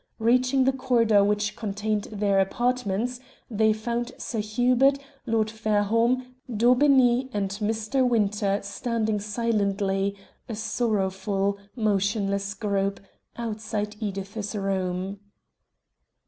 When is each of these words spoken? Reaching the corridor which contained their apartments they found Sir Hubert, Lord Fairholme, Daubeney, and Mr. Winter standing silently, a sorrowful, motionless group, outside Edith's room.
Reaching 0.17 0.63
the 0.63 0.71
corridor 0.73 1.23
which 1.23 1.55
contained 1.55 2.05
their 2.05 2.39
apartments 2.39 3.19
they 3.51 3.71
found 3.71 4.13
Sir 4.17 4.39
Hubert, 4.39 4.97
Lord 5.27 5.51
Fairholme, 5.51 6.33
Daubeney, 6.49 7.29
and 7.33 7.51
Mr. 7.51 8.03
Winter 8.09 8.61
standing 8.63 9.19
silently, 9.19 10.17
a 10.49 10.55
sorrowful, 10.55 11.59
motionless 11.75 12.55
group, 12.55 12.99
outside 13.37 13.95
Edith's 13.99 14.55
room. 14.55 15.19